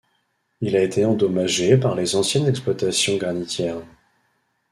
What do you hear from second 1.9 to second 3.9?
les anciennes exploitations granitières.